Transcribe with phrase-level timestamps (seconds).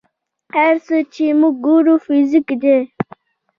[0.55, 2.77] هر څه چې موږ ګورو فزیک دی.